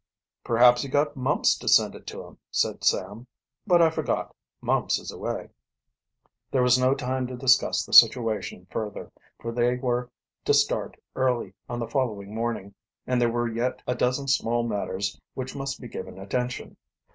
"Perhaps 0.43 0.81
he 0.81 0.87
got 0.89 1.15
Mumps 1.15 1.55
to 1.59 1.67
send 1.67 1.93
it 1.93 2.07
to 2.07 2.23
him," 2.23 2.39
said 2.49 2.83
Sam. 2.83 3.27
"But 3.67 3.83
I 3.83 3.91
forgot, 3.91 4.35
Mumps 4.59 4.97
is 4.97 5.11
away." 5.11 5.51
There 6.49 6.63
was 6.63 6.79
no 6.79 6.95
time 6.95 7.27
to 7.27 7.37
discuss 7.37 7.85
the 7.85 7.93
situation 7.93 8.65
further, 8.71 9.11
for 9.39 9.51
they 9.51 9.75
were 9.75 10.09
to 10.45 10.55
start 10.55 10.97
early 11.15 11.53
on 11.69 11.77
the 11.77 11.87
following 11.87 12.33
morning, 12.33 12.73
and 13.05 13.21
there 13.21 13.29
were 13.31 13.47
yet 13.47 13.83
a 13.85 13.93
dozen 13.93 14.27
small 14.27 14.63
matters 14.63 15.21
which 15.35 15.55
must 15.55 15.79
be 15.79 15.87
given 15.87 16.17
attention. 16.17 16.77